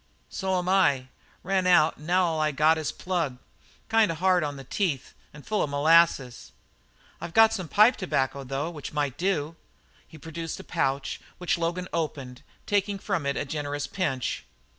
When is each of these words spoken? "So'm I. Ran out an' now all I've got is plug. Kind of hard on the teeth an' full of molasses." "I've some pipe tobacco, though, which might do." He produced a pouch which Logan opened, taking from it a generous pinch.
"So'm 0.29 0.67
I. 0.67 1.09
Ran 1.43 1.67
out 1.67 1.99
an' 1.99 2.07
now 2.07 2.25
all 2.25 2.41
I've 2.41 2.55
got 2.55 2.79
is 2.79 2.91
plug. 2.91 3.37
Kind 3.87 4.09
of 4.11 4.17
hard 4.17 4.43
on 4.43 4.55
the 4.57 4.63
teeth 4.63 5.13
an' 5.31 5.43
full 5.43 5.61
of 5.61 5.69
molasses." 5.69 6.53
"I've 7.21 7.33
some 7.53 7.67
pipe 7.67 7.97
tobacco, 7.97 8.43
though, 8.43 8.71
which 8.71 8.93
might 8.93 9.15
do." 9.15 9.57
He 10.07 10.17
produced 10.17 10.59
a 10.59 10.63
pouch 10.63 11.21
which 11.37 11.55
Logan 11.59 11.87
opened, 11.93 12.41
taking 12.65 12.97
from 12.97 13.27
it 13.27 13.37
a 13.37 13.45
generous 13.45 13.85
pinch. 13.85 14.43